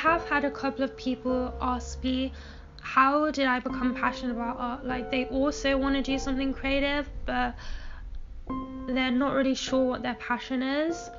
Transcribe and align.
have 0.00 0.26
had 0.26 0.46
a 0.46 0.50
couple 0.50 0.82
of 0.82 0.96
people 0.96 1.54
ask 1.60 2.02
me 2.02 2.32
how 2.80 3.30
did 3.30 3.46
I 3.46 3.60
become 3.60 3.94
passionate 3.94 4.32
about 4.32 4.56
art? 4.58 4.86
Like 4.86 5.10
they 5.10 5.26
also 5.26 5.76
want 5.76 5.94
to 5.96 6.02
do 6.02 6.18
something 6.18 6.54
creative, 6.54 7.10
but 7.26 7.54
they're 8.88 9.10
not 9.10 9.34
really 9.34 9.54
sure 9.54 9.84
what 9.90 10.02
their 10.02 10.14
passion 10.14 10.62
is. 10.62 11.10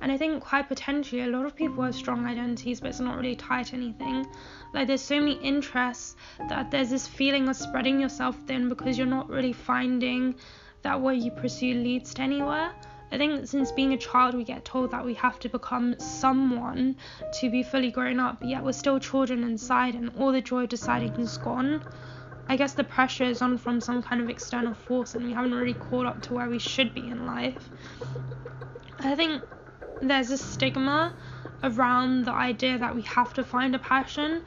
And 0.00 0.10
I 0.10 0.16
think 0.16 0.42
quite 0.42 0.66
potentially 0.66 1.22
a 1.22 1.26
lot 1.26 1.44
of 1.44 1.54
people 1.54 1.84
have 1.84 1.94
strong 1.94 2.24
identities, 2.24 2.80
but 2.80 2.88
it's 2.88 3.00
not 3.00 3.16
really 3.16 3.36
tied 3.36 3.66
to 3.66 3.76
anything. 3.76 4.26
Like 4.72 4.86
there's 4.86 5.02
so 5.02 5.18
many 5.20 5.34
interests 5.34 6.16
that 6.48 6.70
there's 6.70 6.88
this 6.88 7.06
feeling 7.06 7.50
of 7.50 7.56
spreading 7.56 8.00
yourself 8.00 8.36
thin 8.46 8.70
because 8.70 8.96
you're 8.96 9.06
not 9.18 9.28
really 9.28 9.52
finding 9.52 10.34
that 10.80 10.98
what 10.98 11.18
you 11.18 11.30
pursue 11.30 11.74
leads 11.74 12.14
to 12.14 12.22
anywhere. 12.22 12.72
I 13.12 13.18
think 13.18 13.38
that 13.38 13.46
since 13.46 13.70
being 13.70 13.92
a 13.92 13.98
child, 13.98 14.34
we 14.34 14.42
get 14.42 14.64
told 14.64 14.90
that 14.92 15.04
we 15.04 15.12
have 15.14 15.38
to 15.40 15.48
become 15.50 16.00
someone 16.00 16.96
to 17.40 17.50
be 17.50 17.62
fully 17.62 17.90
grown 17.90 18.18
up, 18.18 18.38
yet 18.40 18.64
we're 18.64 18.72
still 18.72 18.98
children 18.98 19.44
inside, 19.44 19.94
and 19.94 20.10
all 20.18 20.32
the 20.32 20.40
joy 20.40 20.62
of 20.62 20.70
deciding 20.70 21.12
is 21.20 21.36
gone. 21.36 21.82
I 22.48 22.56
guess 22.56 22.72
the 22.72 22.84
pressure 22.84 23.24
is 23.24 23.42
on 23.42 23.58
from 23.58 23.82
some 23.82 24.02
kind 24.02 24.22
of 24.22 24.30
external 24.30 24.72
force, 24.72 25.14
and 25.14 25.24
we 25.24 25.32
haven't 25.34 25.54
really 25.54 25.74
caught 25.74 26.06
up 26.06 26.22
to 26.22 26.34
where 26.34 26.48
we 26.48 26.58
should 26.58 26.94
be 26.94 27.06
in 27.06 27.26
life. 27.26 27.68
I 29.00 29.14
think 29.14 29.42
there's 30.00 30.30
a 30.30 30.38
stigma 30.38 31.12
around 31.62 32.24
the 32.24 32.32
idea 32.32 32.78
that 32.78 32.94
we 32.94 33.02
have 33.02 33.34
to 33.34 33.44
find 33.44 33.74
a 33.74 33.78
passion 33.78 34.42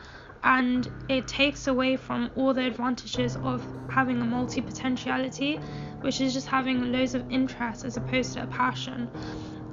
and 0.46 0.88
it 1.10 1.28
takes 1.28 1.66
away 1.68 1.98
from 1.98 2.30
all 2.36 2.54
the 2.54 2.66
advantages 2.66 3.36
of 3.38 3.66
having 3.90 4.22
a 4.22 4.24
multi 4.24 4.62
potentiality, 4.62 5.60
which 6.02 6.22
is 6.22 6.34
just 6.34 6.48
having 6.48 6.92
loads 6.92 7.16
of 7.16 7.30
interests 7.32 7.84
as 7.84 7.98
opposed 7.98 8.34
to 8.34 8.44
a 8.44 8.48
passion. 8.48 9.10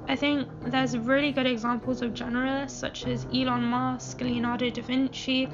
I 0.07 0.15
think 0.15 0.49
there's 0.65 0.97
really 0.97 1.31
good 1.31 1.45
examples 1.45 2.01
of 2.01 2.13
generalists 2.13 2.71
such 2.71 3.05
as 3.05 3.25
Elon 3.33 3.63
Musk, 3.63 4.19
Leonardo 4.19 4.69
da 4.71 4.81
Vinci, 4.81 5.47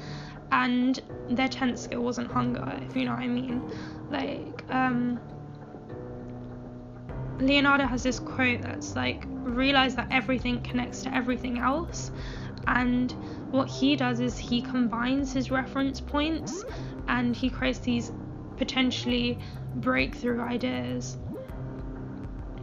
and 0.50 1.00
their 1.28 1.48
10th 1.48 1.78
skill 1.78 2.00
wasn't 2.00 2.32
hunger, 2.32 2.80
if 2.88 2.96
you 2.96 3.04
know 3.04 3.12
what 3.12 3.20
I 3.20 3.28
mean. 3.28 3.62
Like, 4.10 4.64
um, 4.70 5.20
Leonardo 7.38 7.84
has 7.86 8.02
this 8.02 8.18
quote 8.18 8.62
that's 8.62 8.96
like, 8.96 9.24
realize 9.28 9.94
that 9.96 10.08
everything 10.10 10.60
connects 10.62 11.02
to 11.02 11.14
everything 11.14 11.58
else. 11.58 12.10
And 12.66 13.14
what 13.50 13.68
he 13.68 13.96
does 13.96 14.20
is 14.20 14.38
he 14.38 14.60
combines 14.60 15.32
his 15.32 15.50
reference 15.50 16.00
points 16.00 16.64
and 17.08 17.34
he 17.34 17.50
creates 17.50 17.80
these 17.80 18.12
potentially 18.56 19.38
breakthrough 19.74 20.40
ideas. 20.40 21.16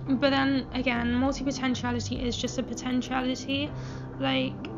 But 0.08 0.30
then 0.30 0.66
again, 0.74 1.14
multi 1.14 1.44
potentiality 1.44 2.22
is 2.22 2.38
just 2.38 2.58
a 2.58 2.64
potentiality. 2.64 3.70
Like, 4.20 4.70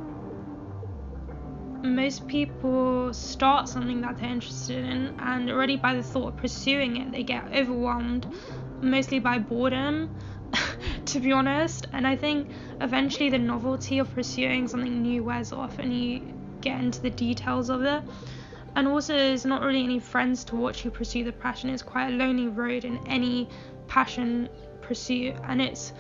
most 1.83 2.27
people 2.27 3.13
start 3.13 3.69
something 3.69 4.01
that 4.01 4.17
they're 4.17 4.29
interested 4.29 4.83
in, 4.83 5.13
and 5.19 5.49
already 5.49 5.77
by 5.77 5.93
the 5.93 6.03
thought 6.03 6.29
of 6.29 6.37
pursuing 6.37 6.97
it, 6.97 7.11
they 7.11 7.23
get 7.23 7.45
overwhelmed 7.53 8.25
mostly 8.81 9.19
by 9.19 9.37
boredom, 9.37 10.09
to 11.13 11.19
be 11.19 11.31
honest. 11.31 11.87
And 11.93 12.07
I 12.07 12.15
think 12.15 12.49
eventually 12.81 13.29
the 13.29 13.37
novelty 13.37 13.99
of 13.99 14.13
pursuing 14.13 14.67
something 14.67 15.01
new 15.01 15.23
wears 15.23 15.51
off 15.51 15.79
and 15.79 15.93
you 15.93 16.21
get 16.61 16.79
into 16.79 17.01
the 17.01 17.09
details 17.09 17.69
of 17.69 17.83
it. 17.83 18.03
And 18.75 18.87
also, 18.87 19.13
there's 19.13 19.45
not 19.45 19.63
really 19.63 19.83
any 19.83 19.99
friends 19.99 20.43
to 20.45 20.55
watch 20.55 20.85
you 20.85 20.91
pursue 20.91 21.23
the 21.23 21.31
passion. 21.31 21.69
It's 21.69 21.83
quite 21.83 22.09
a 22.09 22.11
lonely 22.11 22.47
road 22.47 22.85
in 22.85 22.99
any 23.07 23.49
passion 23.87 24.47
pursuit, 24.81 25.35
and 25.43 25.59
it's 25.61 25.91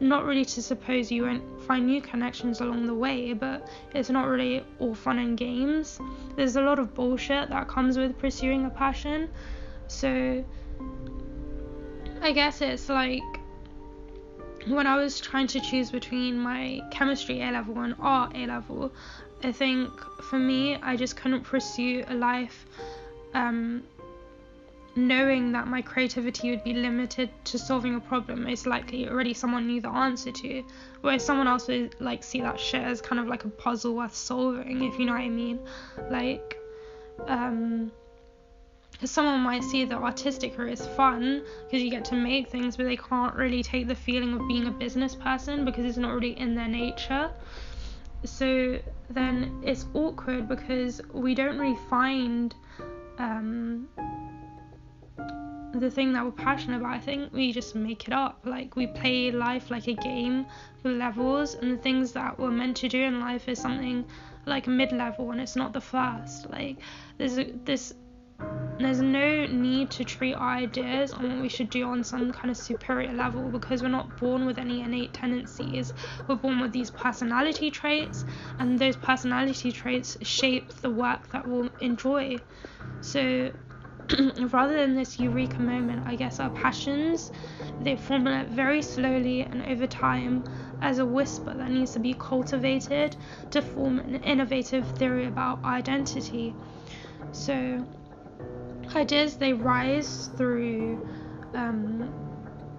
not 0.00 0.24
really 0.24 0.44
to 0.44 0.62
suppose 0.62 1.10
you 1.10 1.22
won't 1.22 1.62
find 1.62 1.86
new 1.86 2.00
connections 2.00 2.60
along 2.60 2.86
the 2.86 2.94
way, 2.94 3.32
but 3.32 3.68
it's 3.94 4.10
not 4.10 4.28
really 4.28 4.64
all 4.78 4.94
fun 4.94 5.18
and 5.18 5.36
games. 5.36 5.98
There's 6.36 6.56
a 6.56 6.60
lot 6.60 6.78
of 6.78 6.94
bullshit 6.94 7.48
that 7.48 7.68
comes 7.68 7.96
with 7.96 8.18
pursuing 8.18 8.66
a 8.66 8.70
passion. 8.70 9.30
So, 9.88 10.44
I 12.20 12.32
guess 12.32 12.60
it's 12.60 12.88
like 12.88 13.22
when 14.66 14.86
I 14.86 14.96
was 14.96 15.20
trying 15.20 15.46
to 15.48 15.60
choose 15.60 15.90
between 15.90 16.38
my 16.38 16.80
chemistry 16.90 17.42
A 17.42 17.50
level 17.50 17.78
and 17.78 17.94
art 17.98 18.32
A 18.36 18.46
level, 18.46 18.92
I 19.42 19.52
think 19.52 19.90
for 20.22 20.38
me, 20.38 20.76
I 20.76 20.96
just 20.96 21.16
couldn't 21.16 21.44
pursue 21.44 22.04
a 22.08 22.14
life 22.14 22.66
um, 23.34 23.82
knowing 24.96 25.52
that 25.52 25.66
my 25.66 25.80
creativity 25.80 26.50
would 26.50 26.64
be 26.64 26.74
limited 26.74 27.30
to 27.44 27.58
solving 27.58 27.94
a 27.94 28.00
problem. 28.00 28.44
Most 28.44 28.66
likely 28.66 29.08
already 29.08 29.34
someone 29.34 29.66
knew 29.66 29.80
the 29.80 29.88
answer 29.88 30.32
to 30.32 30.64
whereas 31.00 31.24
someone 31.24 31.46
else 31.46 31.68
would 31.68 31.94
like 32.00 32.22
see 32.22 32.40
that 32.40 32.58
shit 32.58 32.82
as 32.82 33.00
kind 33.00 33.20
of 33.20 33.26
like 33.26 33.44
a 33.44 33.48
puzzle 33.48 33.94
worth 33.94 34.14
solving 34.14 34.84
if 34.84 34.98
you 34.98 35.06
know 35.06 35.12
what 35.12 35.22
i 35.22 35.28
mean. 35.28 35.58
Like 36.10 36.58
um 37.26 37.92
because 39.00 39.10
someone 39.10 39.40
might 39.40 39.64
see 39.64 39.86
the 39.86 39.94
artistic 39.94 40.54
career 40.54 40.72
as 40.72 40.86
fun 40.88 41.42
because 41.64 41.82
you 41.82 41.90
get 41.90 42.04
to 42.04 42.14
make 42.14 42.50
things, 42.50 42.76
but 42.76 42.84
they 42.84 42.98
can't 42.98 43.34
really 43.34 43.62
take 43.62 43.88
the 43.88 43.94
feeling 43.94 44.34
of 44.34 44.46
being 44.46 44.66
a 44.66 44.70
business 44.70 45.14
person 45.14 45.64
because 45.64 45.86
it's 45.86 45.96
not 45.96 46.12
really 46.12 46.38
in 46.38 46.54
their 46.54 46.68
nature. 46.68 47.30
So 48.24 48.78
then 49.08 49.62
it's 49.64 49.86
awkward 49.94 50.48
because 50.50 51.00
we 51.14 51.34
don't 51.34 51.58
really 51.58 51.78
find 51.88 52.54
um, 53.16 53.88
the 55.72 55.90
thing 55.90 56.12
that 56.12 56.22
we're 56.22 56.30
passionate 56.32 56.76
about. 56.76 56.92
I 56.92 57.00
think 57.00 57.32
we 57.32 57.52
just 57.54 57.74
make 57.74 58.06
it 58.06 58.12
up. 58.12 58.40
Like 58.44 58.76
we 58.76 58.86
play 58.86 59.30
life 59.30 59.70
like 59.70 59.88
a 59.88 59.94
game 59.94 60.44
with 60.82 60.98
levels, 60.98 61.54
and 61.54 61.72
the 61.72 61.78
things 61.78 62.12
that 62.12 62.38
we're 62.38 62.50
meant 62.50 62.76
to 62.76 62.88
do 62.90 63.00
in 63.00 63.18
life 63.18 63.48
is 63.48 63.58
something 63.58 64.04
like 64.44 64.66
a 64.66 64.70
mid 64.70 64.92
level, 64.92 65.30
and 65.30 65.40
it's 65.40 65.56
not 65.56 65.72
the 65.72 65.80
first. 65.80 66.50
Like 66.50 66.76
there's 67.16 67.38
a, 67.38 67.44
this 67.64 67.94
there's 68.80 69.00
no 69.00 69.46
need 69.46 69.90
to 69.90 70.04
treat 70.04 70.34
our 70.34 70.54
ideas 70.54 71.12
on 71.12 71.28
what 71.28 71.40
we 71.42 71.48
should 71.48 71.68
do 71.70 71.86
on 71.86 72.02
some 72.02 72.32
kind 72.32 72.50
of 72.50 72.56
superior 72.56 73.12
level 73.12 73.42
because 73.50 73.82
we're 73.82 73.88
not 73.88 74.16
born 74.18 74.46
with 74.46 74.58
any 74.58 74.80
innate 74.80 75.12
tendencies. 75.12 75.92
We're 76.26 76.36
born 76.36 76.60
with 76.60 76.72
these 76.72 76.90
personality 76.90 77.70
traits, 77.70 78.24
and 78.58 78.78
those 78.78 78.96
personality 78.96 79.70
traits 79.70 80.16
shape 80.22 80.72
the 80.80 80.90
work 80.90 81.30
that 81.32 81.46
we'll 81.46 81.68
enjoy. 81.80 82.38
So, 83.02 83.50
rather 84.50 84.74
than 84.74 84.94
this 84.94 85.20
eureka 85.20 85.60
moment, 85.60 86.02
I 86.06 86.16
guess 86.16 86.40
our 86.40 86.50
passions 86.50 87.30
they 87.80 87.96
formulate 87.96 88.48
very 88.48 88.82
slowly 88.82 89.42
and 89.42 89.62
over 89.66 89.86
time 89.86 90.44
as 90.82 90.98
a 90.98 91.04
whisper 91.04 91.54
that 91.54 91.70
needs 91.70 91.92
to 91.92 91.98
be 91.98 92.14
cultivated 92.14 93.16
to 93.50 93.62
form 93.62 93.98
an 94.00 94.16
innovative 94.16 94.86
theory 94.86 95.26
about 95.26 95.64
identity. 95.64 96.54
So, 97.32 97.86
ideas 98.96 99.36
they 99.36 99.52
rise 99.52 100.30
through 100.36 101.06
um, 101.54 102.12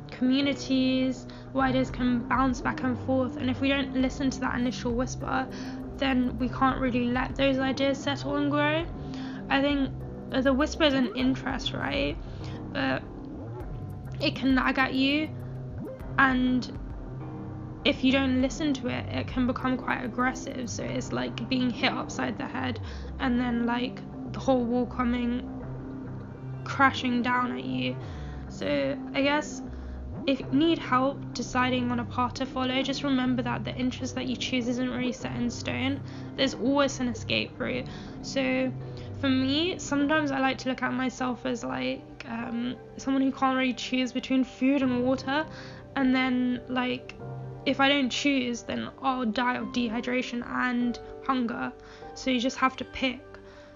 communities 0.10 1.26
where 1.52 1.66
ideas 1.66 1.90
can 1.90 2.28
bounce 2.28 2.62
back 2.62 2.84
and 2.84 3.00
forth 3.06 3.38
and 3.38 3.50
if 3.50 3.60
we 3.62 3.70
don't 3.70 3.96
listen 3.96 4.30
to 4.30 4.40
that 4.40 4.58
initial 4.58 4.94
whisper 4.94 5.48
then 6.02 6.38
we 6.40 6.50
can't 6.50 6.80
really 6.80 7.06
let 7.06 7.36
those 7.36 7.60
ideas 7.60 7.98
settle 7.98 8.36
and 8.36 8.52
grow. 8.52 8.84
I 9.50 9.62
think 9.62 9.92
the 10.32 10.52
whisper 10.52 10.84
is 10.84 10.94
an 10.94 11.14
interest 11.16 11.74
right? 11.74 12.18
But 12.74 13.04
it 14.20 14.36
can 14.36 14.56
nag 14.56 14.80
at 14.80 14.94
you 14.94 15.30
and 16.18 16.78
if 17.86 18.04
you 18.04 18.12
don't 18.12 18.42
listen 18.42 18.74
to 18.76 18.88
it 18.88 19.06
it 19.10 19.28
can 19.28 19.48
become 19.48 19.78
quite 19.78 20.04
aggressive. 20.04 20.70
So 20.70 20.84
it's 20.84 21.12
like 21.12 21.48
being 21.48 21.70
hit 21.70 21.92
upside 21.94 22.38
the 22.38 22.48
head 22.48 22.80
and 23.20 23.40
then 23.40 23.66
like 23.66 24.02
the 24.34 24.40
whole 24.40 24.64
wall 24.64 24.88
coming 24.88 25.61
crashing 26.64 27.22
down 27.22 27.58
at 27.58 27.64
you. 27.64 27.96
So 28.50 28.98
I 29.14 29.22
guess 29.22 29.62
if 30.28 30.40
you 30.40 30.46
need 30.52 30.78
help 30.78 31.34
deciding 31.34 31.92
on 31.92 32.00
a 32.00 32.06
path 32.06 32.36
to 32.36 32.46
follow, 32.46 32.82
just 32.84 33.04
remember 33.04 33.42
that 33.42 33.64
the 33.64 33.76
interest 33.76 34.16
that 34.16 34.28
you 34.28 34.36
choose 34.36 34.68
isn't 34.68 34.90
really 34.90 35.14
set 35.14 35.36
in 35.36 35.50
stone. 35.50 36.00
There's 36.36 36.54
always 36.54 37.00
an 37.00 37.08
escape 37.08 37.60
route. 37.60 37.88
So 38.22 38.72
for 39.20 39.30
me, 39.30 39.80
sometimes 39.80 40.32
I 40.32 40.40
like 40.40 40.58
to 40.60 40.70
look 40.70 40.84
at 40.84 40.94
myself 40.94 41.46
as 41.46 41.64
like 41.64 42.26
um, 42.28 42.76
someone 42.98 43.24
who 43.24 43.32
can't 43.32 43.58
really 43.58 43.74
choose 43.74 44.12
between 44.12 44.44
food 44.44 44.82
and 44.82 45.04
water, 45.04 45.46
and 45.96 46.16
then 46.16 46.62
like 46.68 47.16
if 47.66 47.80
I 47.80 47.90
don't 47.90 48.10
choose, 48.10 48.64
then 48.64 48.90
I'll 49.02 49.26
die 49.26 49.56
of 49.56 49.68
dehydration 49.68 50.46
and 50.48 51.00
hunger. 51.26 51.72
So 52.16 52.30
you 52.30 52.40
just 52.40 52.58
have 52.58 52.76
to 52.78 52.86
pick. 52.86 53.22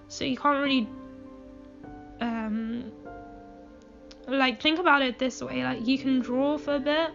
So 0.08 0.24
you 0.24 0.36
can't 0.36 0.62
really 0.62 0.88
um, 2.46 2.92
like 4.28 4.60
think 4.60 4.78
about 4.78 5.02
it 5.02 5.18
this 5.18 5.40
way 5.42 5.62
like 5.62 5.86
you 5.86 5.98
can 5.98 6.20
draw 6.20 6.58
for 6.58 6.76
a 6.76 6.80
bit 6.80 7.10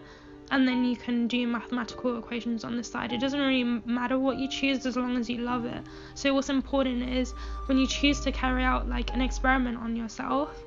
and 0.51 0.67
then 0.67 0.83
you 0.83 0.97
can 0.97 1.27
do 1.27 1.47
mathematical 1.47 2.17
equations 2.17 2.65
on 2.65 2.75
the 2.75 2.83
side. 2.83 3.13
It 3.13 3.21
doesn't 3.21 3.39
really 3.39 3.63
matter 3.63 4.19
what 4.19 4.37
you 4.37 4.49
choose 4.49 4.85
as 4.85 4.97
long 4.97 5.15
as 5.15 5.29
you 5.29 5.37
love 5.37 5.65
it. 5.65 5.81
So 6.13 6.33
what's 6.33 6.49
important 6.49 7.09
is 7.09 7.33
when 7.67 7.77
you 7.77 7.87
choose 7.87 8.19
to 8.21 8.33
carry 8.33 8.63
out 8.63 8.87
like 8.89 9.13
an 9.13 9.21
experiment 9.21 9.77
on 9.77 9.95
yourself, 9.95 10.61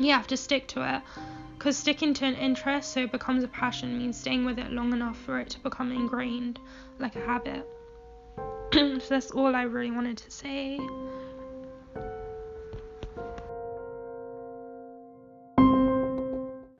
you 0.00 0.12
have 0.12 0.26
to 0.26 0.36
stick 0.36 0.66
to 0.68 0.96
it. 0.96 1.02
Because 1.56 1.76
sticking 1.76 2.12
to 2.14 2.24
an 2.24 2.34
interest 2.34 2.92
so 2.92 3.00
it 3.02 3.12
becomes 3.12 3.44
a 3.44 3.48
passion 3.48 3.98
means 3.98 4.16
staying 4.16 4.44
with 4.44 4.58
it 4.58 4.72
long 4.72 4.92
enough 4.92 5.16
for 5.18 5.38
it 5.38 5.50
to 5.50 5.60
become 5.60 5.92
ingrained, 5.92 6.58
like 6.98 7.14
a 7.14 7.20
habit. 7.20 7.68
so 8.72 8.98
that's 9.08 9.30
all 9.30 9.54
I 9.54 9.62
really 9.62 9.92
wanted 9.92 10.18
to 10.18 10.30
say. 10.30 10.78